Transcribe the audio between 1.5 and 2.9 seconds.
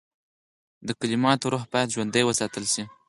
روح باید ژوندی وساتل شي.